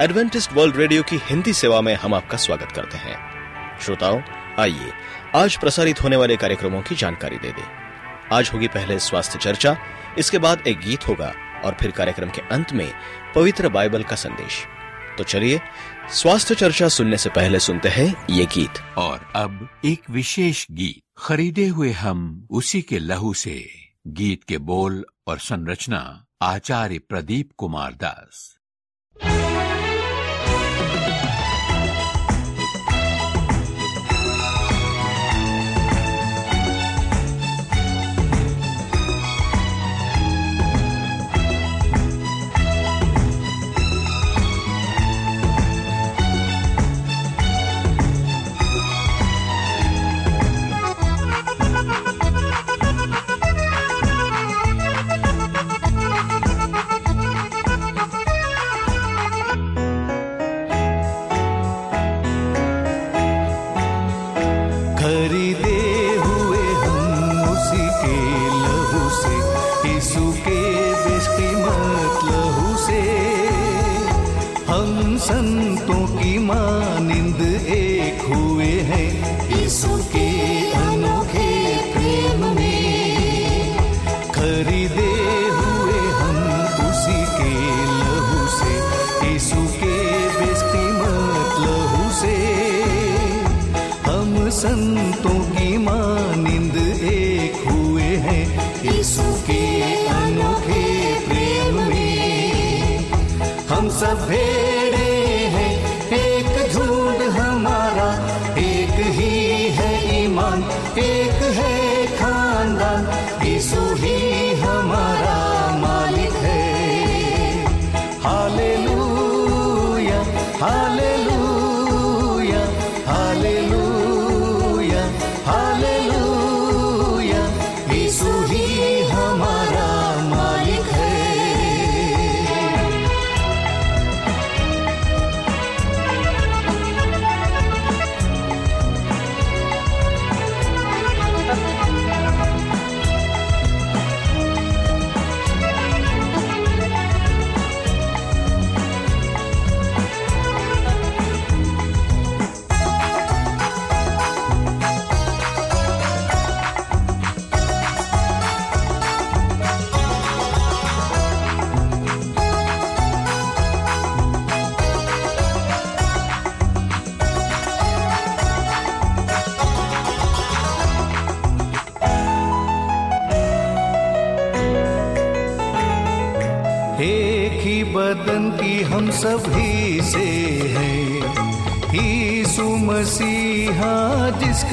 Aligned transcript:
Adventist 0.00 0.52
World 0.52 0.76
radio 0.76 1.02
की 1.02 1.16
हिंदी 1.22 1.52
सेवा 1.52 1.80
में 1.80 1.94
हम 1.94 2.14
आपका 2.14 2.36
स्वागत 2.36 2.72
करते 2.72 2.96
हैं। 2.96 3.16
श्रोताओं, 3.80 4.22
आइए, 4.58 4.92
आज 5.34 5.60
प्रसारित 5.60 6.02
होने 6.02 6.16
वाले 6.16 6.36
कार्यक्रमों 6.36 6.82
की 6.82 6.94
जानकारी 6.94 7.38
दे 7.38 7.52
दें। 7.52 7.66
आज 8.32 8.50
होगी 8.54 8.68
पहले 8.68 8.98
स्वास्थ्य 8.98 9.38
चर्चा, 9.38 9.76
इसके 10.18 10.38
बाद 10.38 10.66
एक 10.66 10.80
गीत 10.80 11.08
होगा 11.08 11.34
और 11.64 11.76
फिर 11.80 11.90
कार्यक्रम 11.90 12.30
के 12.30 12.40
अंत 12.40 12.72
में 12.72 12.92
पवित्र 13.34 13.68
बाइबल 13.68 14.02
का 14.02 14.16
संदेश। 14.16 14.64
तो 15.18 15.24
चलिए, 15.24 15.60
स्वास्थ्य 16.12 16.54
चर्चा 16.54 16.88
सुनने 16.88 17.16
से 17.16 17.30
पहले 17.30 17.58
सुनते 17.58 17.88
हैं 17.88 18.26
ये 18.30 18.46
गीत। 18.46 18.94
और 18.98 19.32
अब 19.36 19.68
एक 19.84 20.10
विशेष 20.10 20.66
गीत। 20.70 21.02
खरीदे 21.18 21.66
हुए 21.66 21.92
हम 21.92 22.46
उसी 22.50 22.82
के 22.82 22.98
लहू 22.98 23.34
से। 23.34 23.70
गीत 24.06 24.44
के 24.44 24.58
बोल 24.58 25.04
और 25.26 25.38
संरचना 25.38 26.26
आचार्य 26.42 26.98
प्रदीप 26.98 27.50
कुमार 27.56 27.92
दास। 27.92 28.56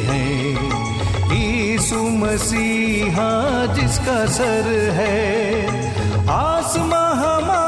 हैं। 0.03 0.53
ईसु 1.33 1.95
मसीहा 1.95 3.65
जिसका 3.65 4.25
सर 4.25 4.91
है। 4.93 5.67
आसमां 6.29 7.15
हमारा 7.15 7.62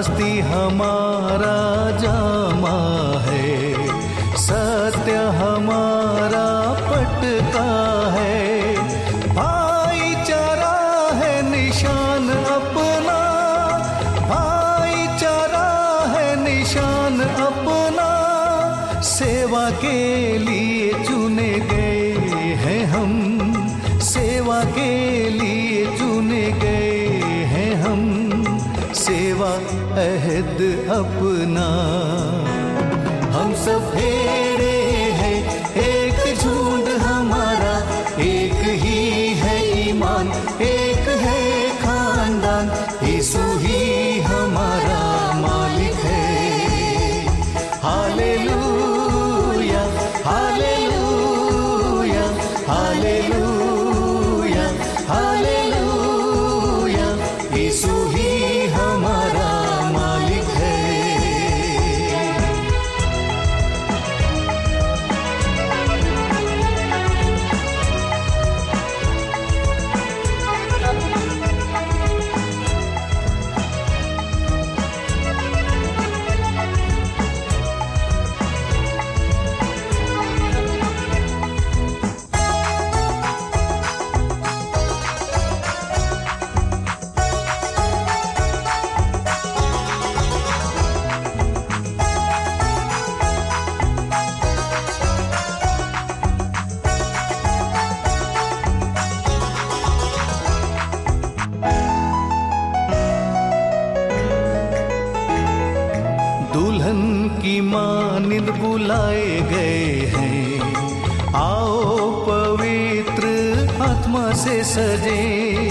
रास्ती 0.00 0.38
हमारा 0.48 1.56
जामा 2.00 2.39
मानिंद 107.60 108.50
बुलाए 108.50 109.40
गए 109.40 110.12
हैं। 110.16 110.60
आओ 111.34 112.10
पवित्र 112.10 113.26
आत्मा 113.82 114.32
से 114.32 114.64
सजे। 114.64 115.70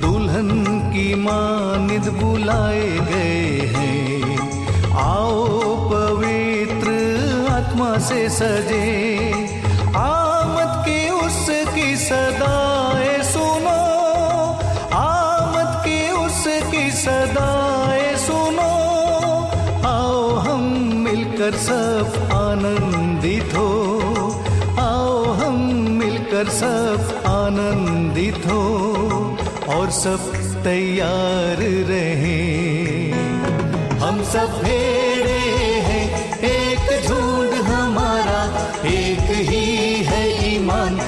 दुल्हन 0.00 0.64
की 0.92 1.14
मानिंद 1.14 2.08
बुलाए 2.08 2.88
गए 2.88 3.72
हैं। 3.76 4.38
आओ 4.92 5.60
पवित्र 5.90 6.88
आत्मा 7.50 7.98
से 7.98 8.28
सजे। 8.28 9.09
आनंदित 22.60 23.54
हो। 23.54 23.68
आओ 24.78 25.22
हम 25.32 25.54
मिलकर 25.98 26.48
सब 26.48 27.22
आनंदित 27.26 28.46
हो 28.46 28.64
और 29.68 29.90
सब 29.90 30.26
तैयार 30.64 31.62
रहे। 31.90 32.36
हम 34.00 34.22
सब 34.32 34.60
भेड़े 34.62 35.38
हैं, 35.86 36.04
एक 36.42 37.08
झूठ 37.08 37.54
हमारा, 37.64 38.42
एक 38.88 39.30
ही 39.48 40.04
है 40.04 40.54
ईमान। 40.54 41.00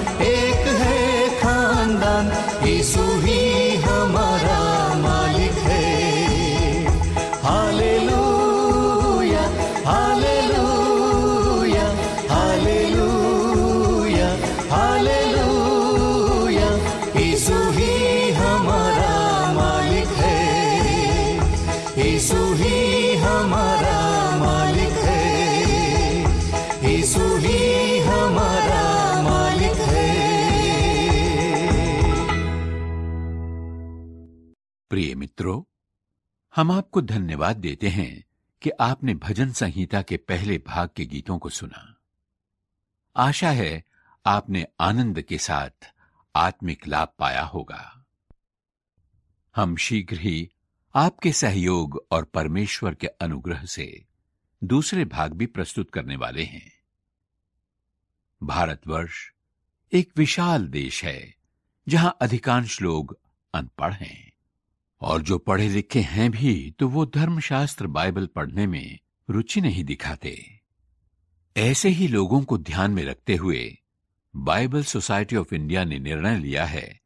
मित्रों, 35.32 35.62
हम 36.56 36.70
आपको 36.70 37.02
धन्यवाद 37.02 37.56
देते 37.56 37.88
हैं 37.88 38.24
कि 38.62 38.70
आपने 38.70 39.14
भजन 39.14 39.52
संहिता 39.52 40.02
के 40.02 40.16
पहले 40.16 40.58
भाग 40.58 40.90
के 40.96 41.06
गीतों 41.06 41.38
को 41.38 41.48
सुना। 41.48 41.98
आशा 43.16 43.50
है 43.50 43.84
आपने 44.26 44.66
आनंद 44.80 45.22
के 45.22 45.38
साथ 45.38 45.92
आत्मिक 46.36 46.88
लाभ 46.88 47.08
पाया 47.18 47.42
होगा। 47.42 48.04
हम 49.56 49.76
शीघ्र 49.76 50.18
ही 50.18 50.50
आपके 50.94 51.32
सहयोग 51.32 52.06
और 52.10 52.24
परमेश्वर 52.24 52.94
के 52.94 53.06
अनुग्रह 53.06 53.64
से 53.64 54.04
दूसरे 54.64 55.04
भाग 55.04 55.32
भी 55.32 55.46
प्रस्तुत 55.46 55.90
करने 55.90 56.16
वाले 56.16 56.44
हैं। 56.44 56.72
भारतवर्ष 58.42 59.30
एक 59.92 60.12
विशाल 60.16 60.68
देश 60.68 61.04
है, 61.04 61.34
जहाँ 61.88 62.16
अधिकांश 62.20 62.82
लोग 62.82 63.18
अनपढ़ 63.54 63.92
हैं। 63.92 64.31
और 65.02 65.22
जो 65.22 65.38
पढ़े 65.38 65.68
लिखे 65.68 66.00
हैं 66.00 66.30
भी 66.30 66.74
तो 66.78 66.88
वो 66.88 67.06
धर्मशास्त्र 67.06 67.86
बाइबल 67.86 68.26
पढ़ने 68.26 68.66
में 68.66 68.98
रुचि 69.30 69.60
नहीं 69.60 69.84
दिखाते। 69.84 70.60
ऐसे 71.56 71.88
ही 71.88 72.08
लोगों 72.08 72.42
को 72.42 72.58
ध्यान 72.58 72.90
में 72.90 73.04
रखते 73.04 73.36
हुए 73.36 73.78
बाइबल 74.36 74.84
सोसाइटी 74.84 75.36
ऑफ़ 75.36 75.54
इंडिया 75.54 75.84
ने 75.84 75.98
निर्णय 75.98 76.38
लिया 76.38 76.64
है 76.64 77.00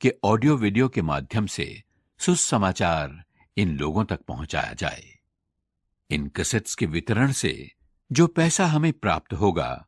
कि 0.00 0.12
ऑडियो 0.24 0.56
वीडियो 0.56 0.88
के 0.88 1.02
माध्यम 1.02 1.46
से 1.46 1.82
सुसमाचार 2.18 3.22
इन 3.56 3.76
लोगों 3.78 4.04
तक 4.04 4.20
पहुँचाया 4.20 4.72
जाए। 4.72 5.04
इन 6.10 6.28
कसेट्स 6.28 6.74
के 6.74 6.86
वितरण 6.86 7.32
से 7.32 7.72
जो 8.12 8.26
पैसा 8.26 8.66
हमें 8.66 8.92
प्राप्त 8.92 9.32
होगा, 9.32 9.86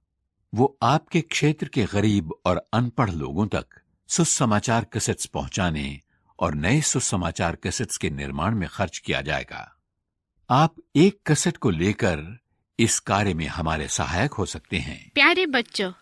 वो 0.55 0.79
आपके 0.83 1.21
क्षेत्र 1.21 1.69
के 1.69 1.85
गरीब 1.85 2.35
और 2.47 2.69
अनपढ़ 2.73 3.11
लोगों 3.11 3.47
तक 3.47 3.67
सुसमाचार 4.09 4.85
कसेट्स 4.85 5.27
पहुँचाने 5.27 6.01
और 6.43 6.55
नए 6.55 6.81
सुसमाचार 6.81 7.57
कैसेट्स 7.57 7.97
के 7.97 8.11
निर्माण 8.11 8.55
में 8.55 8.69
खर्च 8.69 8.99
किया 8.99 9.21
जाएगा। 9.21 9.77
आप 10.51 10.75
एक 10.97 11.19
कैसेट 11.27 11.57
को 11.57 11.71
लेकर 11.71 12.39
इस 12.79 12.99
कार्य 13.01 13.35
में 13.35 13.47
हमारे 13.47 13.89
सहायक 13.89 14.33
हो 14.33 14.47
सकते 14.47 14.77
हैं। 14.77 15.11
प्यारे 15.15 15.47
बच्चों, 15.47 15.93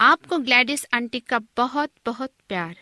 आपको 0.00 0.38
ग्लैडिस 0.38 0.86
आंटी 0.94 1.20
का 1.20 1.38
बहुत 1.56 1.90
बहुत 2.06 2.32
प्यार। 2.48 2.76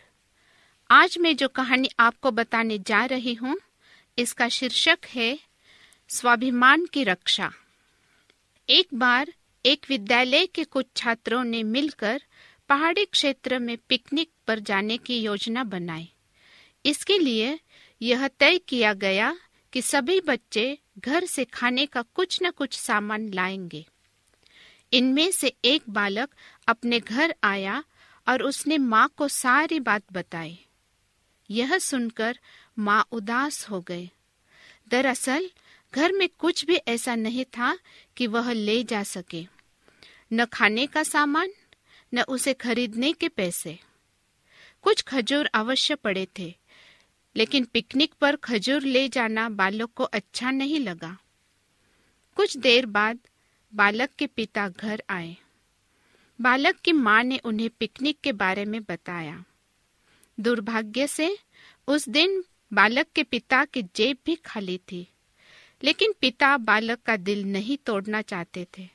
आज 0.91 1.19
मैं 1.19 1.37
जो 1.37 1.49
कहानी 1.49 1.89
आपको 2.01 2.31
बताने 2.31 2.79
जा 2.79 3.05
रही 3.05 3.35
हूँ, 3.35 3.57
इसका 4.19 4.49
शीर्षक 4.49 4.99
है 5.07 5.39
स्वाभिमान 6.09 6.87
की 6.87 7.05
रक्षा। 7.05 7.51
एक 8.69 8.95
बार 8.95 9.33
एक 9.65 9.87
विद्यालय 9.89 10.47
के 10.47 10.65
कुछ 10.65 10.87
छात्रों 10.97 11.45
ने 11.45 11.63
मिलकर 11.63 12.23
पहाड़ी 12.69 13.05
क्षेत्र 13.05 13.59
में 13.59 13.77
पिकनिक 13.89 14.31
पर 14.47 14.59
जाने 14.61 14.97
की 14.99 15.21
योजना 15.21 15.65
बनाई। 15.65 16.13
इसके 16.87 17.19
लिए 17.19 17.61
यह 18.03 18.29
तय 18.29 18.59
किया 18.59 18.95
गया 18.95 19.37
कि 19.73 19.83
सभी 19.83 20.21
बच्चे 20.21 20.79
घर 20.99 21.25
से 21.25 21.45
खाने 21.45 21.87
का 21.87 22.03
कुछ 22.03 22.39
न 22.43 22.51
कुछ 22.51 22.79
सामान 22.79 23.33
लाएँगे। 23.33 23.87
इनमें 24.93 25.31
से 25.31 25.57
एक 25.65 25.83
बालक 25.89 26.35
अपने 26.69 27.01
घर 27.01 27.35
आया 27.45 27.85
और 28.29 28.43
उसने 28.43 28.79
माँ 28.79 29.15
को 29.17 29.29
सारी 29.29 29.81
बात 29.81 30.03
बताई। 30.13 30.59
यह 31.51 31.79
सुनकर 31.79 32.39
माँ 32.79 33.07
उदास 33.13 33.71
हो 33.71 33.81
गए 33.81 34.11
दरअसल, 34.89 35.51
घर 35.95 36.13
में 36.13 36.29
कुछ 36.39 36.65
भी 36.65 36.77
ऐसा 36.77 37.15
नहीं 37.15 37.45
था 37.45 37.79
कि 38.17 38.27
वह 38.27 38.53
ले 38.53 38.85
जा 38.85 39.03
सके। 39.03 39.47
न 40.33 40.45
खाने 40.45 40.87
का 40.87 41.03
सामान, 41.03 41.51
न 42.15 42.23
उसे 42.23 42.55
खरीदने 42.55 43.13
के 43.13 43.29
पैसे। 43.29 43.79
कुछ 44.83 45.03
खजूर 45.03 45.47
अवश्य 45.47 45.95
पड़े 45.95 46.27
थे 46.39 46.55
लेकिन 47.37 47.65
पिकनिक 47.65 48.15
पर 48.15 48.37
खजूर 48.37 48.83
ले 48.83 49.09
जाना 49.09 49.49
बालक 49.49 49.91
को 49.95 50.05
अच्छा 50.05 50.51
नहीं 50.51 50.81
लगा। 50.81 51.17
कुछ 52.37 52.57
देर 52.57 52.87
बाद 52.87 53.19
बालक 53.73 54.11
के 54.11 54.27
पिता 54.27 54.69
घर 54.69 55.03
आए। 55.11 55.37
बालक 56.41 56.77
की 56.77 56.93
माँ 56.93 57.23
ने 57.23 57.39
उन्हें 57.39 57.71
पिकनिक 57.71 58.21
के 58.21 58.33
बारे 58.33 58.65
में 58.65 58.83
बताया। 58.83 59.45
दुर्भाग्य 60.39 61.07
से 61.07 61.39
उस 61.89 62.09
दिन 62.09 62.43
बालक 62.73 63.07
के 63.15 63.23
पिता 63.23 63.65
की 63.65 63.83
जेब 63.97 64.17
भी 64.27 64.35
खाली 64.35 64.79
थी, 64.79 65.07
लेकिन 65.83 66.15
पिता 66.21 66.57
बालक 66.57 67.03
का 67.03 67.17
दिल 67.17 67.45
नहीं 67.45 67.77
तोड़ना 67.77 68.23
चाहते 68.23 68.67
थे। 68.79 68.89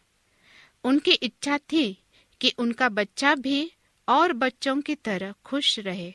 उनकी 0.83 1.11
इच्छा 1.11 1.57
थी 1.57 1.97
कि 2.41 2.53
उनका 2.57 2.89
बच्चा 2.89 3.35
भी 3.35 3.71
और 4.07 4.33
बच्चों 4.33 4.81
की 4.81 4.95
तरह 4.95 5.33
खुश 5.45 5.79
रहे। 5.79 6.13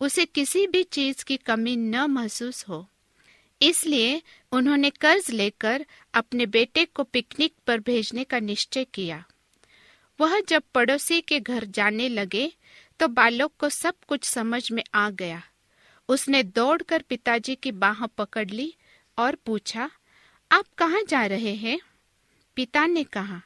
उसे 0.00 0.24
किसी 0.26 0.66
भी 0.66 0.82
चीज़ 0.82 1.24
की 1.24 1.36
कमी 1.36 1.76
न 1.76 2.04
महसूस 2.10 2.64
हो। 2.68 2.86
इसलिए 3.60 4.20
उन्होंने 4.52 4.90
कर्ज 4.90 5.30
लेकर 5.30 5.84
अपने 6.14 6.46
बेटे 6.48 6.84
को 6.86 7.04
पिकनिक 7.04 7.54
पर 7.66 7.80
भेजने 7.80 8.24
का 8.24 8.38
निश्चय 8.40 8.84
किया। 8.94 9.24
वह 10.18 10.40
जब 10.40 10.62
पड़ोसी 10.74 11.20
के 11.20 11.40
घर 11.40 11.64
जाने 11.66 12.08
लगे 12.08 12.50
तो 13.00 13.08
बालक 13.08 13.50
को 13.58 13.68
सब 13.68 13.94
कुछ 14.08 14.24
समझ 14.24 14.70
में 14.72 14.82
आ 14.94 15.08
गया। 15.10 15.42
उसने 16.08 16.42
दौड़कर 16.42 17.02
पिताजी 17.02 17.54
की 17.54 17.72
बाह 17.74 18.04
पकड़ 18.08 18.48
ली 18.48 18.74
और 19.18 19.36
पूछा, 19.46 19.90
आप 20.50 20.64
कहाँ 20.78 21.02
जा 21.08 21.24
रहे 21.26 21.54
हैं? 21.54 21.78
पिता 22.56 22.86
ने 22.86 23.04
कहा, 23.04 23.40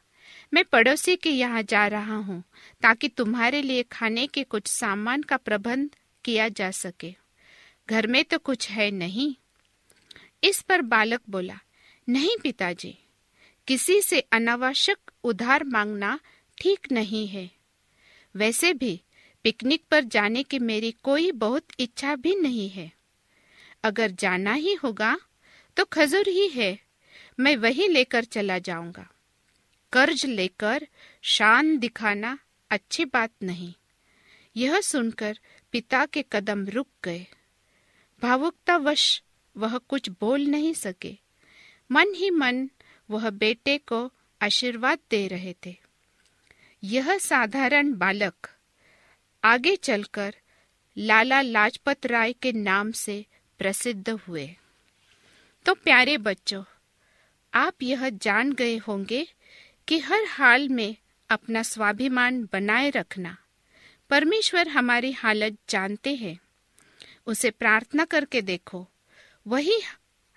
मैं 0.54 0.64
पड़ोसी 0.64 1.16
के 1.16 1.30
यहाँ 1.30 1.62
जा 1.62 1.86
रहा 1.86 2.16
हूँ, 2.16 2.42
ताकि 2.82 3.08
तुम्हारे 3.08 3.62
लिए 3.62 3.82
खाने 3.82 4.26
के 4.26 4.42
कुछ 4.44 4.66
सामान 4.68 5.22
का 5.22 5.36
प्रबंध 5.36 5.90
किया 6.24 6.48
जा 6.48 6.70
सके। 6.70 7.14
घर 7.90 8.06
में 8.06 8.24
तो 8.24 8.38
कुछ 8.38 8.68
है 8.70 8.90
नहीं। 8.90 9.34
इस 10.44 10.60
पर 10.62 10.82
बालक 10.82 11.20
बोला, 11.30 11.58
नहीं 12.08 12.36
पिताजी, 12.42 12.96
किसी 13.68 14.00
से 14.00 14.20
अनावश्यक 14.32 15.10
उधार 15.24 15.64
मांगना 15.64 16.18
ठीक 16.58 16.92
नहीं 16.92 17.26
है। 17.26 17.50
वैसे 18.34 18.72
भी 18.72 19.00
पिकनिक 19.44 19.84
पर 19.90 20.04
जाने 20.04 20.42
की 20.42 20.58
मेरी 20.58 20.90
कोई 21.02 21.30
बहुत 21.32 21.64
इच्छा 21.78 22.14
भी 22.16 22.34
नहीं 22.34 22.68
है। 22.68 22.90
अगर 23.84 24.10
जाना 24.10 24.52
ही 24.52 24.74
होगा 24.74 25.16
तो 25.76 25.84
खजूर 25.84 26.28
ही 26.28 26.48
है, 26.48 26.78
मैं 27.40 27.56
वही 27.56 27.88
लेकर 27.88 28.24
चला 28.24 28.58
जाऊँगा। 28.58 29.08
कर्ज 29.92 30.24
लेकर 30.26 30.86
शान 31.22 31.76
दिखाना 31.78 32.38
अच्छी 32.70 33.04
बात 33.04 33.30
नहीं। 33.42 33.74
यह 34.56 34.80
सुनकर 34.80 35.38
पिता 35.74 36.06
के 36.06 36.24
कदम 36.32 36.66
रुक 36.66 36.88
गए। 37.04 37.26
भावुकतावश 38.22 39.22
वह 39.56 39.78
कुछ 39.78 40.08
बोल 40.08 40.42
नहीं 40.42 40.74
सके। 40.74 41.16
मन 41.90 42.14
ही 42.14 42.30
मन 42.30 42.70
वह 43.10 43.30
बेटे 43.30 43.78
को 43.78 44.12
आशीर्वाद 44.42 44.98
दे 45.10 45.28
रहे 45.28 45.54
थे। 45.66 45.76
यह 46.84 47.18
साधारण 47.18 47.94
बालक 47.94 48.34
आगे 49.44 49.76
चलकर 49.76 50.34
लाला 50.98 51.40
लाजपत 51.40 52.06
राय 52.06 52.32
के 52.32 52.52
नाम 52.52 52.92
से 52.92 53.26
प्रसिद्ध 53.58 54.10
हुए। 54.10 54.56
तो 55.66 55.74
प्यारे 55.74 56.18
बच्चों, 56.18 56.64
आप 57.54 57.74
यह 57.82 58.08
जान 58.08 58.52
गए 58.52 58.76
होंगे 58.76 59.28
कि 59.88 59.98
हर 59.98 60.24
हाल 60.28 60.68
में 60.68 60.96
अपना 61.30 61.62
स्वाभिमान 61.62 62.48
बनाए 62.52 62.90
रखना 62.90 63.36
परमेश्वर 64.10 64.68
हमारी 64.68 65.12
हालत 65.12 65.56
जानते 65.68 66.14
हैं। 66.14 66.38
उसे 67.26 67.50
प्रार्थना 67.50 68.04
करके 68.04 68.42
देखो। 68.42 68.88
वही 69.46 69.80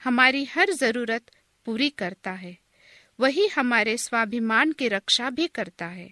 हमारी 0.04 0.46
हर 0.46 0.72
ज़रूरत 0.72 1.22
पूरी 1.66 1.90
करता 1.90 2.32
है। 2.32 2.58
वही 3.20 3.48
हमारे 3.48 3.98
स्वाभिमान 3.98 4.72
की 4.72 4.88
रक्षा 4.88 5.30
भी 5.30 5.48
करता 5.48 5.86
है। 5.86 6.12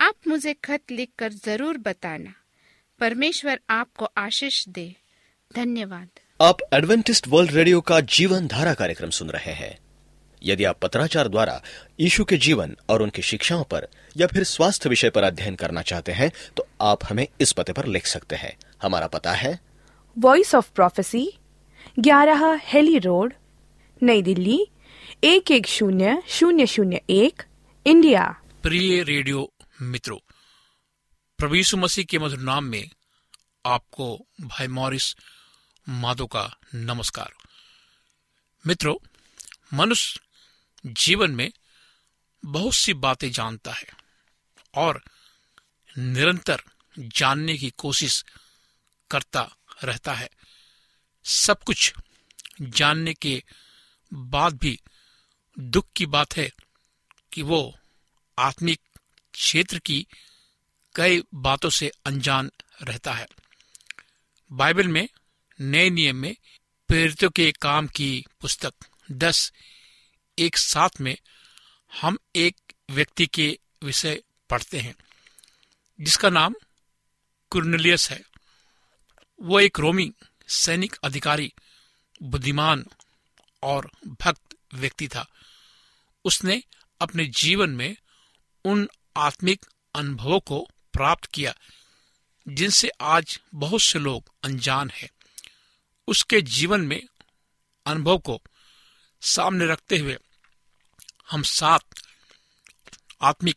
आप 0.00 0.14
मुझे 0.28 0.54
खत 0.54 0.90
लिखकर 0.90 1.32
ज़रूर 1.32 1.78
बताना। 1.78 2.34
परमेश्वर 3.00 3.60
आपको 3.70 4.04
आशीष 4.04 4.68
दे। 4.68 4.96
धन्यवाद। 5.54 6.08
आप 6.40 6.58
एडवेंटिस्ट 6.72 7.28
वर्ल्ड 7.28 7.50
रेडियो 7.50 7.80
का 7.80 8.00
जीवन 8.00 8.46
धारा 8.46 8.74
कार्यक्रम 8.74 9.10
सुन 9.10 9.30
रहे 9.30 9.52
हैं। 9.52 9.78
यदि 10.42 10.64
आप 10.64 10.78
पत्राचार 10.78 11.28
द्वारा 11.28 11.62
यीशु 12.00 12.24
के 12.24 12.36
जीवन 12.36 12.76
और 12.88 13.02
उनकी 13.02 13.22
शिक्षाओं 13.22 13.64
पर 13.64 13.86
या 14.16 14.26
फिर 14.26 14.44
स्वास्थ्य 14.44 14.88
विषय 14.88 15.10
पर 15.10 15.22
अध्ययन 15.22 15.54
करना 15.54 15.82
चाहते 15.82 16.12
हैं 16.12 16.30
तो 16.56 16.66
आप 16.80 17.04
हमें 17.04 17.26
इस 17.40 17.52
पते 17.52 17.72
पर 17.72 17.86
लिख 17.86 18.06
सकते 18.06 18.36
हैं। 18.36 18.56
हमारा 18.82 19.06
पता 19.06 19.32
है। 19.32 19.58
वॉइस 20.18 20.54
ऑफ़ 20.54 20.70
प्रोफेसी 20.74 21.32
ग्यारह 21.98 22.60
हेली 22.64 22.98
रोड 22.98 23.34
नई 24.02 24.22
दिल्ली 24.22 24.66
एक 25.24 25.50
एक 25.50 25.66
शून्य 25.66 26.22
शून्य 26.28 26.66
शून्य 26.66 27.00
एक 27.10 27.42
इंडिया। 27.86 28.24
प्रिय 28.62 29.02
रेडियो 29.02 29.52
मित्रों 29.82 30.18
प्रवीषु 31.38 31.76
मसीह 31.76 32.04
के 32.04 32.18
मधुर 32.18 32.38
नाम 32.38 32.64
में 32.64 32.90
आपको 33.66 34.26
भाई 34.40 34.66
मॉरिस 34.66 35.14
माधो 35.88 36.26
का 36.26 36.44
नमस्कार। 36.74 37.30
मित्रों 38.66 38.94
मनुष्य 39.74 40.20
जीवन 40.86 41.30
में 41.30 41.52
बहुत 42.44 42.74
सी 42.74 42.94
बातें 42.94 43.30
जानता 43.30 43.72
है 43.72 43.86
और 44.74 45.04
निरंतर 45.98 46.62
जानने 46.98 47.58
की 47.58 47.70
कोशिश 47.70 48.24
करता 49.10 49.56
रहता 49.84 50.14
है। 50.14 50.30
सब 51.24 51.62
कुछ 51.62 51.94
जानने 52.62 53.14
के 53.14 53.42
बाद 54.14 54.52
भी 54.54 54.80
दुख 55.58 55.86
की 55.96 56.06
बात 56.06 56.36
है 56.36 56.52
कि 57.32 57.42
वो 57.42 57.78
आत्मिक 58.38 58.80
क्षेत्र 59.32 59.78
की 59.78 60.06
कई 60.94 61.22
बातों 61.34 61.70
से 61.70 61.90
अनजान 62.06 62.50
रहता 62.82 63.12
है। 63.12 63.26
बाइबल 64.52 64.88
में 64.88 65.08
नए 65.60 65.90
नियम 65.90 66.16
में 66.16 66.36
प्रेरितों 66.88 67.30
के 67.30 67.52
काम 67.52 67.86
की 67.86 68.24
पुस्तक 68.40 68.74
दस 69.12 69.52
एक 70.38 70.56
साथ 70.56 70.88
में 71.00 71.16
हम 72.00 72.18
एक 72.36 72.56
व्यक्ति 72.90 73.26
के 73.26 73.58
विषय 73.82 74.22
पढ़ते 74.50 74.78
हैं, 74.78 74.94
जिसका 76.00 76.30
नाम 76.30 76.54
कुर्नलियस 77.50 78.10
है। 78.10 78.22
वो 79.42 79.60
एक 79.60 79.78
रोमी 79.78 80.12
सैनिक 80.48 80.96
अधिकारी, 81.04 81.52
बुद्धिमान 82.22 82.86
और 83.62 83.90
भक्त 84.06 84.56
व्यक्ति 84.74 85.08
था। 85.08 85.28
उसने 86.24 86.62
अपने 87.00 87.26
जीवन 87.26 87.70
में 87.70 87.96
उन 88.64 88.88
आत्मिक 89.16 89.66
अनुभवों 89.94 90.40
को 90.40 90.68
प्राप्त 90.92 91.26
किया, 91.26 91.54
जिनसे 92.48 92.88
आज 93.00 93.40
बहुत 93.54 93.82
से 93.82 93.98
लोग 93.98 94.32
अनजान 94.42 94.90
हैं। 94.90 95.10
उसके 96.08 96.42
जीवन 96.42 96.80
में 96.80 97.02
अनुभव 97.86 98.18
को 98.18 98.42
सामने 99.22 99.66
रखते 99.66 99.98
हुए 99.98 100.16
हम 101.30 101.42
सात 101.42 101.82
आत्मिक 103.22 103.56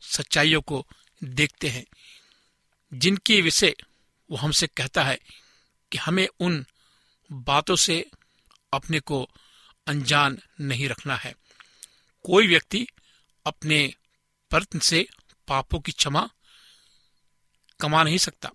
सच्चाइयों 0.00 0.60
को 0.60 0.86
देखते 1.24 1.68
हैं, 1.68 1.86
जिनके 2.94 3.40
विषय 3.40 3.74
वो 4.30 4.36
हमसे 4.36 4.66
कहता 4.66 5.04
है 5.04 5.18
कि 5.92 5.98
हमें 5.98 6.28
उन 6.40 6.66
बातों 7.32 7.76
से 7.76 8.10
अपने 8.72 9.00
को 9.00 9.30
अनजान 9.86 10.38
नहीं 10.60 10.88
रखना 10.88 11.16
है। 11.16 11.34
कोई 12.24 12.46
व्यक्ति 12.46 12.86
अपने 13.46 13.94
प्रयत्न 14.50 14.78
से 14.78 15.06
पापों 15.48 15.80
की 15.80 15.92
क्षमा 15.92 16.30
कमा 17.80 18.02
नहीं 18.02 18.18
सकता। 18.18 18.50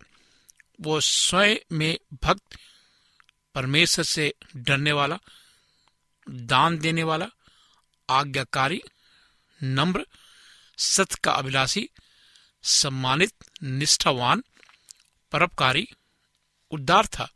वो 0.81 1.01
स्वयं 1.01 1.55
में 1.71 1.99
भक्त, 2.23 2.57
परमेश्वर 3.55 4.05
से 4.05 4.33
डरने 4.55 4.91
वाला 4.91 5.19
दान 6.29 6.77
देने 6.77 7.03
वाला, 7.03 7.27
आज्ञाकारी, 8.09 8.81
नम्र, 9.63 10.07
सत्य 10.77 11.15
का 11.23 11.31
अभिलाषी, 11.31 11.89
सम्मानित, 12.63 13.33
निष्ठावान, 13.63 14.43
परोपकारी, 15.31 15.87
उद्धार 16.71 17.05
था, 17.05 17.31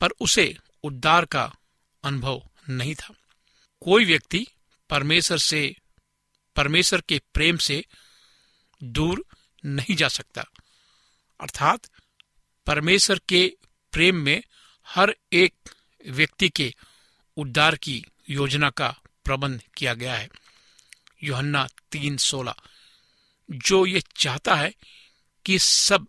पर 0.00 0.08
उसे 0.20 0.56
उद्धार 0.82 1.24
का 1.24 1.56
अनुभव 2.04 2.50
नहीं 2.68 2.94
था। 2.94 3.14
कोई 3.80 4.04
व्यक्ति 4.04 4.46
परमेश्वर 4.90 5.38
से, 5.38 5.76
परमेश्वर 6.56 7.00
के 7.00 7.22
प्रेम 7.34 7.56
से 7.56 7.84
दूर 8.82 9.24
नहीं 9.64 9.96
जा 9.96 10.08
सकता। 10.08 10.44
अर्थात, 11.40 11.90
परमेश्वर 12.66 13.20
के 13.28 13.56
प्रेम 13.92 14.16
में 14.16 14.42
हर 14.88 15.16
एक 15.32 15.54
व्यक्ति 16.06 16.48
के 16.48 16.74
उद्धार 17.36 17.76
की 17.76 18.04
योजना 18.30 18.70
का 18.70 19.00
प्रबंध 19.24 19.62
किया 19.76 19.94
गया 19.94 20.14
है। 20.14 20.28
योहन्ना 21.22 21.66
तीन 21.92 22.16
सोलह। 22.16 22.54
जो 23.50 23.86
ये 23.86 24.02
चाहता 24.16 24.54
है 24.54 24.74
कि 25.46 25.58
सब 25.58 26.06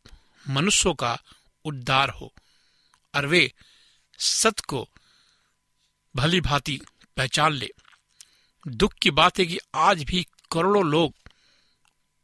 मनुष्यों 0.50 0.94
का 0.94 1.20
उद्धार 1.66 2.10
हो 2.10 2.34
और 3.16 3.26
वे 3.26 3.54
सत्य 4.20 4.64
को 4.68 4.90
भली 6.16 6.42
भांति 6.42 6.82
पहचान 7.18 7.54
ले। 7.54 7.70
दुख 8.68 8.94
की 8.94 9.12
बात 9.12 9.40
है 9.40 9.46
कि 9.46 9.60
आज 9.76 10.04
भी 10.04 10.28
करोड़ों 10.52 10.86
लोग 10.86 11.14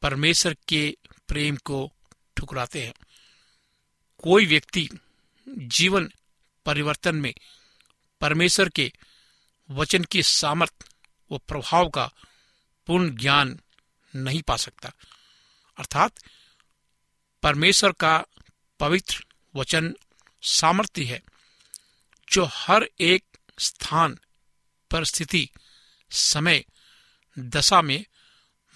परमेश्वर 0.02 0.56
के 0.68 0.98
प्रेम 1.28 1.56
को 1.56 1.92
ठुकराते 2.38 2.86
हैं। 2.86 2.94
कोई 4.18 4.46
व्यक्ति 4.46 4.90
जीवन 5.50 6.12
परिवर्तन 6.66 7.16
में 7.16 7.34
परमेश्वर 8.22 8.70
के 8.70 8.94
वचन 9.70 10.04
की 10.04 10.24
सामर्थ 10.24 10.74
व 11.32 11.38
प्रभाव 11.38 11.90
का 11.90 12.12
पूर्ण 12.88 13.16
ज्ञान 13.16 13.60
नहीं 14.16 14.42
पा 14.42 14.58
सकता। 14.58 14.92
अर्थात, 15.78 16.12
परमेश्वर 17.44 17.92
का 17.92 18.26
पवित्र 18.80 19.26
वचन 19.56 19.96
सामर्थ्य 20.42 21.04
है, 21.04 21.24
जो 22.32 22.46
हर 22.46 22.90
एक 23.02 23.24
स्थान 23.60 24.20
परिस्थिति 24.92 25.50
समय, 26.12 26.66
दशा 27.40 27.82
में 27.82 28.06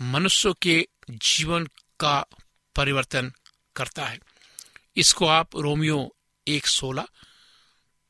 मनुष्य 0.01 0.53
के 0.61 0.87
जीवन 1.09 1.65
का 1.99 2.25
परिवर्तन 2.75 3.33
करता 3.75 4.05
है। 4.05 4.19
इसको 4.97 5.27
आप 5.27 5.55
रोमियो 5.55 6.15
एक 6.47 6.67
सोलह 6.67 7.07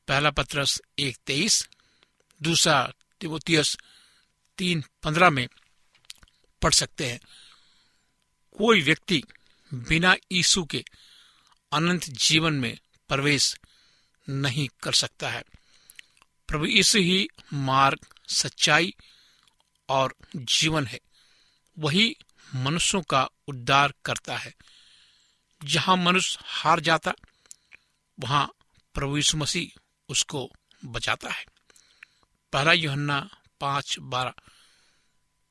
पहला 0.08 0.30
पत्रस 0.30 0.82
एक 1.00 1.18
तेईस, 1.18 1.70
दूसरा 2.42 2.94
तिबोतियस 3.22 3.78
तीन 4.58 4.84
पंद्रह 5.04 5.30
में 5.30 5.48
पढ़ 6.62 6.74
सकते 6.74 7.12
हैं। 7.12 7.20
कोई 8.58 8.82
व्यक्ति 8.82 9.24
बिना 9.74 10.16
यीशु 10.32 10.66
के 10.66 10.86
अनंत 11.74 12.04
जीवन 12.04 12.54
में 12.54 12.78
प्रवेश 13.08 13.60
नहीं 14.30 14.70
कर 14.84 14.94
सकता 14.94 15.30
है। 15.30 15.44
प्रभु 16.48 16.66
यीशु 16.66 17.00
ही 17.00 17.28
मार्ग, 17.54 18.00
सच्चाई 18.30 18.96
और 19.90 20.16
जीवन 20.36 20.86
है। 20.86 21.00
वही 21.80 22.18
मनुष्यों 22.56 23.02
का 23.02 23.30
उद्धार 23.48 23.94
करता 24.06 24.38
है। 24.38 24.56
जहाँ 25.64 25.98
मनुष्य 25.98 26.40
हार 26.44 26.80
जाता, 26.80 27.14
वहाँ 28.20 28.52
प्रभु 28.94 29.18
यीशु 29.18 29.38
मसीह 29.38 29.80
उसको 30.10 30.52
बचाता 30.86 31.30
है। 31.30 31.46
पहला 32.54 32.74
योहन्ना 32.74 33.30
पाँच 33.62 33.96
बारह। 34.00 34.34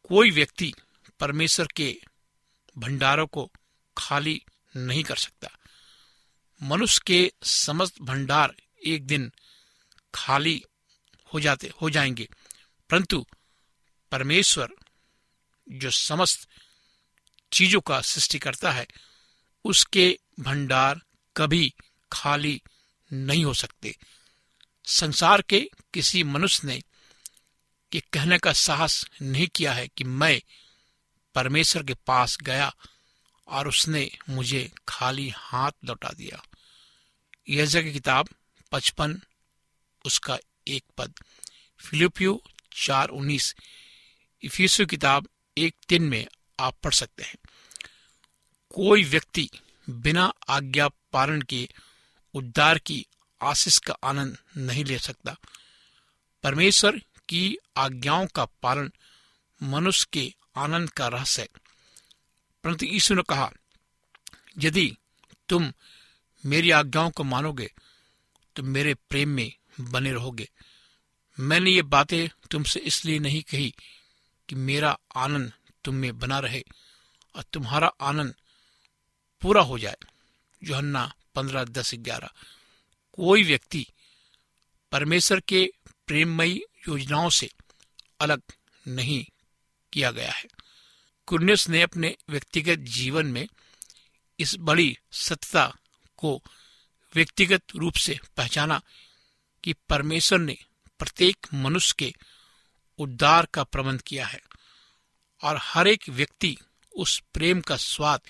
कोई 0.03 0.31
व्यक्ति 0.31 0.75
परमेश्वर 1.21 1.67
के 1.67 2.01
भंडारों 2.79 3.27
को 3.27 3.53
खाली 3.99 4.45
नहीं 4.77 5.05
कर 5.05 5.17
सकता। 5.17 5.49
मनुष्य 6.63 7.03
के 7.07 7.33
समस्त 7.43 8.01
भंडार 8.03 8.55
एक 8.87 9.07
दिन 9.07 9.33
खाली 10.15 10.65
हो 11.35 11.41
जाते, 11.41 11.73
हो 11.83 11.91
जाएँगे। 11.91 12.29
परंतु 12.91 13.27
परमेश्वर 14.11 14.69
जो 15.73 15.91
समस्त 15.91 16.49
चीज़ों 17.53 17.81
का 17.81 18.01
सृष्टि 18.01 18.39
करता 18.39 18.73
है, 18.73 18.87
उसके 19.65 20.19
भंडार 20.41 21.01
कभी 21.37 21.75
खाली 22.13 22.63
नहीं 23.13 23.45
हो 23.45 23.55
सकते। 23.55 23.99
संसार 24.87 25.43
के 25.43 25.71
किसी 25.95 26.25
मनुष्य 26.25 26.69
ने 26.69 26.83
ये 27.95 28.01
कहने 28.01 28.39
का 28.39 28.53
साहस 28.53 29.07
नहीं 29.23 29.49
किया 29.49 29.73
है 29.73 29.89
कि 29.89 30.05
मैं 30.05 30.43
परमेश्वर 31.35 31.83
के 31.83 31.95
पास 31.95 32.39
गया 32.43 32.77
और 33.49 33.69
उसने 33.69 34.11
मुझे 34.31 34.73
खाली 34.89 35.33
हाथ 35.37 35.73
लौटा 35.85 36.09
दिया। 36.09 36.45
यह 37.49 37.67
जगह 37.67 37.93
किताब 37.93 38.29
पचपन, 38.73 39.21
उसका 40.05 40.39
एक 40.69 40.85
पद। 40.99 41.15
फिलिपियो 41.79 42.43
चार 42.73 43.09
उन्नीस, 43.09 43.55
इफिसु 44.43 44.87
किताब 44.87 45.29
एक 45.59 45.75
तीन 45.89 46.03
में 46.03 46.27
आप 46.61 46.77
पढ़ 46.83 46.95
सकते 46.95 47.23
हैं। 47.23 47.37
कोई 48.71 49.05
व्यक्ति 49.05 49.51
बिना 49.91 50.33
आज्ञा 50.49 50.89
पालन 50.89 51.43
के 51.43 51.69
उद्धार 52.35 52.79
की 52.79 53.07
आशीष 53.45 53.79
का 53.79 53.97
आनंद 54.05 54.39
नहीं 54.57 54.85
ले 54.85 54.99
सकता। 54.99 55.37
परमेश्वर 56.43 56.99
की 57.29 57.57
आज्ञाओं 57.77 58.27
का 58.27 58.45
पालन 58.45 58.93
मनुष्य 59.63 60.07
के 60.13 60.35
आनंद 60.57 60.91
का 60.91 61.09
रहस्य 61.09 61.43
है। 61.43 61.49
परंतु 62.65 62.87
यीशु 62.87 63.15
ने 63.15 63.23
कहा, 63.23 63.53
यदि 64.59 64.97
तुम 65.49 65.73
मेरी 66.47 66.71
आज्ञाओं 66.71 67.11
को 67.11 67.25
मानोगे 67.25 67.73
तो 68.57 68.63
मेरे 68.63 68.95
प्रेम 68.95 69.29
में 69.29 69.53
बने 69.81 70.13
रहोगे। 70.13 70.51
मैंने 71.41 71.71
ये 71.71 71.83
बातें 71.83 72.29
तुमसे 72.51 72.81
इसलिए 72.81 73.19
नहीं 73.19 73.43
कही 73.43 73.75
कि 74.49 74.55
मेरा 74.55 74.99
आनंद 75.17 75.53
तुम 75.85 75.95
में 75.95 76.19
बना 76.19 76.39
रहे 76.39 76.65
और 77.35 77.43
तुम्हारा 77.43 77.93
आनंद 78.01 78.35
पूरा 79.43 79.63
हो 79.63 79.79
जाए। 79.79 79.97
जोहन्ना 80.65 81.15
पंद्रह 81.35 81.65
दस 81.65 81.95
ग्यारह। 81.95 82.31
कोई 83.17 83.43
व्यक्ति 83.43 83.87
परमेश्वर 84.93 85.41
के 85.41 85.71
प्रेममयी 86.07 86.63
योजनाओं 86.89 87.31
से 87.31 87.51
अलग 88.21 88.43
नहीं 88.89 89.27
किया 89.93 90.11
गया 90.11 90.33
है। 90.33 90.45
कुर्नियस 91.27 91.69
ने 91.69 91.83
अपने 91.83 92.17
व्यक्तिगत 92.29 92.79
जीवन 92.79 93.27
में 93.27 93.49
इस 94.41 94.57
बड़ी 94.59 94.99
सत्यता 95.13 95.77
को 96.17 96.43
व्यक्तिगत 97.15 97.63
रूप 97.77 97.95
से 97.95 98.21
पहचाना 98.37 98.83
कि 99.65 99.73
परमेश्वर 99.73 100.39
ने 100.39 100.59
प्रत्येक 100.99 101.47
मनुष्य 101.55 101.95
के 101.99 102.15
उद्धार 102.99 103.47
का 103.47 103.65
प्रबंध 103.65 104.03
किया 104.03 104.27
है 104.27 104.41
और 105.43 105.59
हर 105.63 105.89
एक 105.89 106.09
व्यक्ति 106.09 106.59
उस 106.97 107.23
प्रेम 107.35 107.61
का 107.61 107.77
स्वाद 107.77 108.21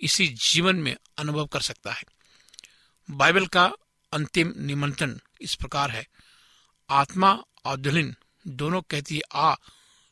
इसी 0.00 0.28
जीवन 0.28 0.76
में 0.76 0.96
अनुभव 1.18 1.46
कर 1.46 1.60
सकता 1.60 1.92
है। 1.92 2.02
बाइबल 3.10 3.46
का 3.46 3.72
अंतिम 4.12 4.54
निमंत्रण 4.56 5.18
इस 5.40 5.54
प्रकार 5.54 5.90
है। 5.90 6.06
आत्मा 6.90 7.44
और 7.64 7.76
दुल्हन 7.76 8.16
दोनों 8.46 8.82
कहती 8.82 9.16
है, 9.16 9.22
आ, 9.34 9.54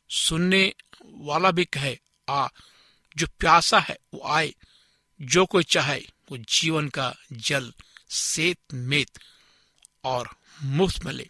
सुनने 0.09 0.73
वाला 1.05 1.51
भी 1.51 1.65
कहे, 1.65 1.99
आ, 2.29 2.47
जो 3.17 3.27
प्यासा 3.39 3.79
है 3.79 3.97
वो 4.13 4.21
आए, 4.27 4.55
जो 5.21 5.45
कोई 5.45 5.63
चाहे 5.63 5.99
वो 6.31 6.37
जीवन 6.37 6.89
का 6.89 7.15
जल, 7.33 7.73
सेत, 8.09 8.59
मेत 8.73 9.19
और 10.03 10.29
मुफ़्त 10.63 11.05
मिले 11.05 11.27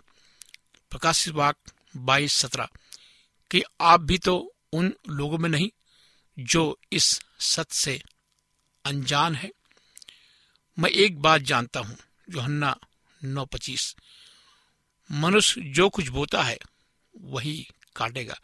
प्रकाशित 0.91 1.34
वाक 1.34 1.58
बाईस 1.97 2.34
सत्रह, 2.34 2.67
कि 3.51 3.63
आप 3.82 4.01
भी 4.01 4.17
तो 4.17 4.56
उन 4.73 4.93
लोगों 5.10 5.38
में 5.38 5.49
नहीं, 5.49 5.69
जो 6.39 6.80
इस 6.91 7.21
सत 7.39 7.71
से 7.71 8.01
अनजान 8.86 9.36
है। 9.36 9.51
मैं 10.80 10.89
एक 10.89 11.21
बात 11.21 11.41
जानता 11.41 11.80
हूँ 11.80 11.97
जोहन्ना 12.29 12.79
नौ 13.23 13.45
पच्चीस। 13.45 13.95
मनुष्य 15.11 15.61
जो 15.61 15.89
कुछ 15.89 16.07
बोता 16.07 16.43
है, 16.43 16.59
वही 17.17 17.67
काटेगा। 17.95 18.39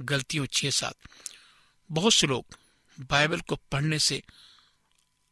गलतियों 0.00 0.46
छह 0.46 0.70
सात। 0.70 0.96
बहुत 1.92 2.12
से 2.12 2.26
लोग 2.26 2.44
बाइबल 3.00 3.40
को 3.40 3.56
पढ़ने 3.56 3.98
से 3.98 4.22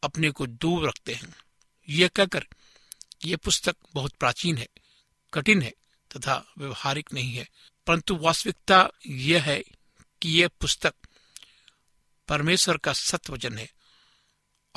अपने 0.03 0.31
को 0.31 0.47
दूर 0.47 0.87
रखते 0.87 1.13
हैं। 1.13 1.35
यह 1.89 2.07
कहकर 2.07 2.47
यह 3.25 3.37
पुस्तक 3.37 3.75
बहुत 3.93 4.11
प्राचीन 4.11 4.57
है, 4.57 4.67
कठिन 5.33 5.61
है 5.61 5.73
तथा 6.15 6.53
व्यवहारिक 6.57 7.13
नहीं 7.13 7.31
है। 7.31 7.49
परंतु 7.87 8.15
वास्तविकता 8.15 8.89
यह 9.07 9.43
है 9.43 9.63
कि 10.21 10.41
यह 10.41 10.47
पुस्तक 10.47 10.93
परमेश्वर 12.27 12.77
का 12.77 12.93
सत्य 12.93 13.33
वचन 13.33 13.57
है। 13.57 13.71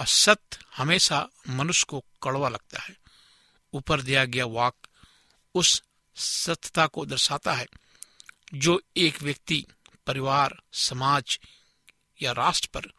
और 0.00 0.06
सत्य 0.06 0.58
हमेशा 0.76 1.28
मनुष्य 1.48 1.86
को 1.88 2.04
कड़वा 2.22 2.48
लगता 2.48 2.82
है। 2.82 2.96
ऊपर 3.74 4.02
दिया 4.02 4.24
गया 4.24 4.46
वाक 4.46 4.74
उस 5.54 5.82
सत्यता 6.16 6.86
को 6.86 7.06
दर्शाता 7.06 7.54
है, 7.54 7.66
जो 8.54 8.82
एक 8.96 9.22
व्यक्ति, 9.22 9.66
परिवार, 10.06 10.62
समाज 10.72 11.40
या 12.22 12.32
राष्ट्र 12.32 12.68
पर 12.74 12.92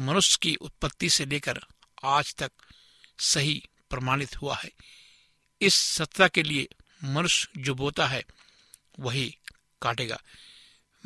मनुष्य 0.00 0.38
की 0.42 0.54
उत्पत्ति 0.54 1.10
से 1.10 1.26
लेकर 1.26 1.60
आज 2.04 2.34
तक 2.34 2.52
सही 3.18 3.68
प्रमाणित 3.90 4.36
हुआ 4.36 4.56
है। 4.56 4.70
इस 5.60 5.74
सत्ता 5.74 6.28
के 6.28 6.42
लिए 6.42 6.68
मनुष्य 7.04 7.48
जो 7.56 7.74
बोता 7.74 8.06
है, 8.06 8.24
वही 9.00 9.38
काटेगा। 9.82 10.22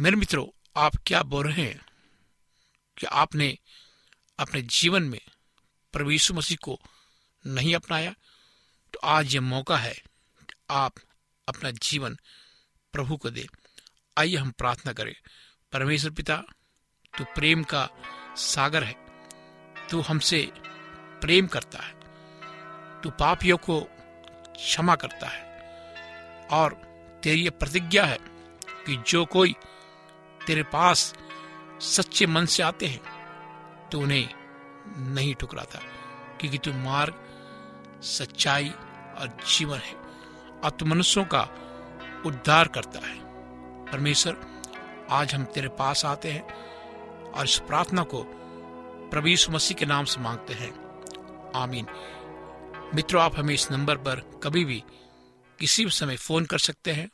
मेरे 0.00 0.16
मित्रों, 0.16 0.80
आप 0.82 0.92
क्या 1.06 1.22
बोल 1.22 1.46
रहे 1.46 1.64
हैं? 1.64 1.86
कि 2.98 3.06
आपने 3.06 3.58
अपने 4.38 4.62
जीवन 4.62 5.02
में 5.02 5.20
प्रभु 5.92 6.10
यीशु 6.10 6.34
मसीह 6.34 6.56
को 6.62 6.80
नहीं 7.46 7.74
अपनाया 7.74 8.14
तो 8.92 8.98
आज 9.04 9.34
ये 9.34 9.40
मौका 9.40 9.76
है 9.76 10.02
आप 10.70 10.94
अपना 11.48 11.70
जीवन 11.70 12.18
प्रभु 12.92 13.16
को 13.16 13.30
दे। 13.30 13.46
आइए 14.18 14.36
हम 14.36 14.50
प्रार्थना 14.50 14.92
करें। 14.92 15.14
परमेश्वर 15.72 16.10
पिता, 16.10 16.36
तू 17.18 17.24
प्रेम 17.24 17.64
का 17.64 17.88
सागर 18.36 18.84
है। 18.84 19.06
तू 19.90 20.00
हमसे 20.00 20.48
प्रेम 21.20 21.46
करता 21.46 21.78
है। 21.78 21.94
तू 23.02 23.10
पापियों 23.10 23.56
को 23.56 23.80
क्षमा 24.56 24.96
करता 24.96 25.28
है। 25.28 25.60
और 26.46 26.72
तेरी 27.22 27.50
प्रतिज्ञा 27.50 28.04
है 28.04 28.18
कि 28.86 29.02
जो 29.08 29.24
कोई 29.24 29.54
तेरे 30.46 30.62
पास 30.62 31.14
सच्चे 31.80 32.26
मन 32.26 32.46
से 32.46 32.62
आते 32.62 32.86
हैं 32.86 33.15
तो 33.92 34.00
उन्हें 34.00 34.34
नहीं 34.98 35.34
ठुकराता, 35.34 35.78
क्योंकि 36.40 36.58
तू 36.58 36.72
मार्ग 36.72 37.14
सच्चाई 38.02 38.68
और 39.18 39.38
जीवन 39.56 39.78
है। 39.78 39.94
और 40.56 40.70
तू 40.70 40.86
मनुष्यों 40.86 41.24
का 41.24 41.42
उद्धार 42.26 42.68
करता 42.68 43.06
है। 43.06 43.20
परमेश्वर, 43.92 44.62
आज 45.10 45.34
हम 45.34 45.44
तेरे 45.44 45.68
पास 45.68 46.04
आते 46.04 46.32
हैं 46.32 46.54
और 47.32 47.44
इस 47.44 47.58
प्रार्थना 47.58 48.02
को 48.02 48.24
प्रभु 49.10 49.52
मसीह 49.52 49.76
के 49.76 49.86
नाम 49.86 50.04
से 50.04 50.20
मांगते 50.20 50.54
हैं। 50.54 50.86
आमीन। 51.56 51.86
मित्रों, 52.94 53.22
आप 53.22 53.38
हमें 53.38 53.54
इस 53.54 53.70
नंबर 53.70 53.96
पर 53.96 54.40
कभी 54.42 54.64
भी 54.64 54.84
किसी 55.58 55.84
भी 55.84 55.90
समय 55.90 56.16
फ़ोन 56.16 56.44
कर 56.44 56.58
सकते 56.58 56.92
हैं, 56.92 57.08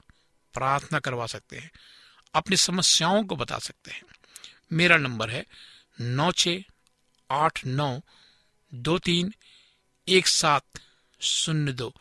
प्रार्थना 0.54 0.98
करवा 0.98 1.26
सकते 1.26 1.58
हैं, 1.58 1.70
अपनी 2.34 2.56
समस्याओं 2.56 3.24
को 3.24 3.36
बता 3.36 3.58
सकते 3.58 3.90
हैं। 3.90 4.02
मेरा 4.72 4.96
नंबर 4.96 5.30
है 5.30 5.46
नौ 5.98 6.30
छ 6.32 6.48
आठ 7.30 7.64
नौ, 7.66 7.90
दो 8.72 8.98
तीन, 8.98 9.32
एक 10.08 10.26
सात 10.26 10.80
शून्य 11.20 11.72
दो। 11.72 11.92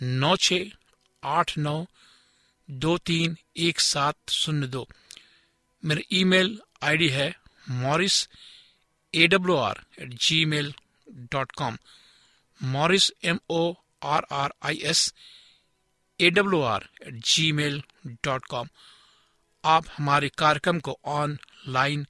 नौ 0.00 0.34
छ 0.36 0.60
आठ 1.22 1.56
नौ, 1.58 1.76
दो 2.68 2.96
तीन, 3.10 3.36
एक 3.66 3.80
सात 3.80 4.30
शून्य 4.30 4.66
दो। 4.66 4.86
मेरा 5.82 6.02
ईमेल 6.18 6.58
आईडी 6.82 7.08
है 7.08 7.28
Morris 7.70 8.26
A 9.14 9.26
W 9.26 9.56
R 9.56 9.80
at 10.02 10.14
Gmail 10.52 10.72
dot 11.32 11.52
com 11.58 11.76
Morris 12.60 13.10
M 13.24 13.38
O 13.50 13.62
R 14.14 14.26
R 14.32 14.52
I 14.66 14.78
S 14.90 15.12
A 16.20 16.30
W 16.30 16.60
R 16.72 16.88
at 17.06 17.14
Gmail 17.58 17.82
dot 18.24 18.46
com 18.50 18.68
आप 19.64 19.86
हमारे 19.96 20.28
कार्यक्रम 20.38 20.78
को 20.88 20.98
ऑनलाइन 21.16 22.06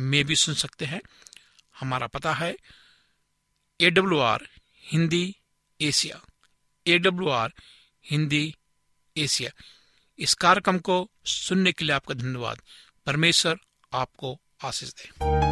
में 0.00 0.24
भी 0.24 0.36
सुन 0.36 0.54
सकते 0.54 0.84
हैं। 0.84 1.00
हमारा 1.80 2.06
पता 2.06 2.32
है 2.34 2.56
A 3.80 3.90
W 3.90 4.18
R 4.18 4.48
Hindi 4.82 5.36
Asia. 5.80 6.20
A 6.86 6.98
W 6.98 7.28
R 7.28 7.52
Hindi 8.10 8.54
Asia. 9.16 9.50
इस 10.18 10.34
कार्यक्रम 10.34 10.78
को 10.78 11.10
सुनने 11.24 11.72
के 11.72 11.84
लिए 11.84 11.94
आपका 11.94 12.14
धन्यवाद। 12.14 12.62
परमेश्वर 13.06 13.58
आपको 13.92 14.40
आशीष 14.64 14.88
दे। 14.88 15.43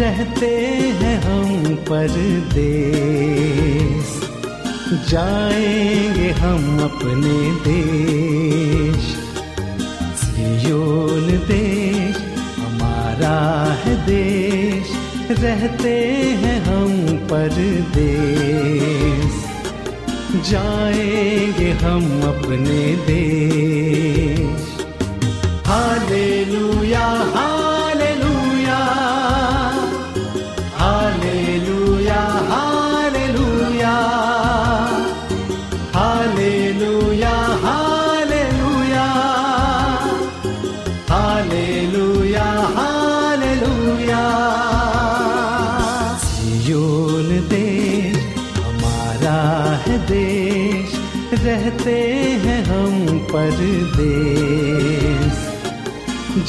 रहते 0.00 0.56
हैं 1.00 1.16
हम 1.22 1.74
परदेश 1.74 4.06
जाएँगे 5.10 6.30
हम 6.30 6.78
अपने 6.84 7.38
देश। 7.68 9.04
सियोन 10.20 11.26
देश, 11.48 12.16
हमारा 12.58 13.38
है 13.84 14.06
देश। 14.06 14.98
रहते 15.38 15.94
हैं 16.42 16.62
हम 16.62 17.16
परदेश 17.16 19.32
जाएँगे 20.50 21.70
हम 21.70 22.22
अपने 22.22 22.96
देश। 22.96 24.76
Hallelujah 25.66 27.08
hallelujah. 27.08 27.49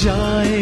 जाए 0.04 0.61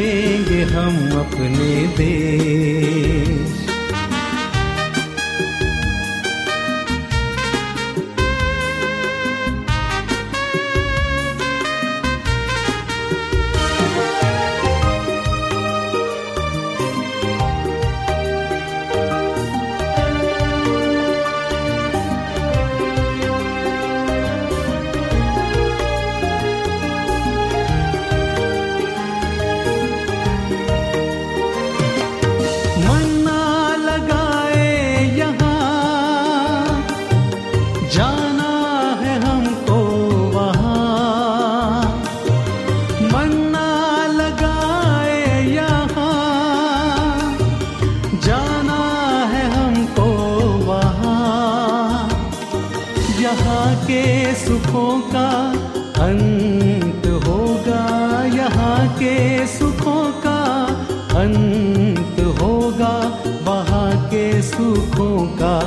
सुखों 64.80 65.28
का 65.28 65.60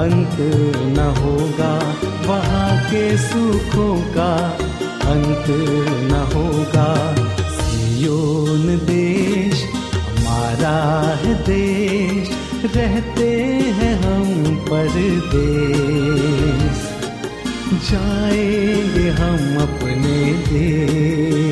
अंत 0.00 0.36
न 0.98 1.14
होगा, 1.18 1.74
वहाँ 2.26 2.84
के 2.84 3.18
सुखों 3.18 4.14
का 4.14 4.32
अंत 5.10 5.46
न 6.10 6.22
होगा। 6.34 7.14
सियोन 7.50 8.78
देश, 8.78 9.64
हमारा 9.64 10.76
है 11.16 11.34
देश, 11.34 12.30
रहते 12.76 13.30
हैं 13.78 13.94
हम 14.02 14.56
परदेश। 14.56 16.82
जाएँगे 17.90 19.10
हम 19.10 19.62
अपने 19.62 20.32
देश। 20.32 21.51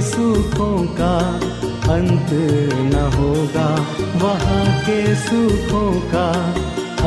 सुखों 0.00 0.86
का 0.86 1.18
अंत 1.94 2.30
न 2.94 3.12
होगा, 3.14 3.86
वहाँ 4.16 4.80
के 4.80 5.14
सुखों 5.14 6.00
का 6.00 6.54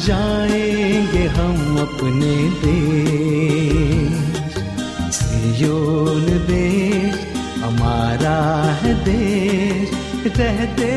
जाएँगे 0.07 1.25
हम 1.27 1.77
अपने 1.79 2.37
देश। 2.65 4.55
सियोन 5.15 6.25
देश, 6.49 7.15
हमारा 7.59 8.39
है 8.83 8.95
देश। 9.05 9.91
रहते 10.39 10.91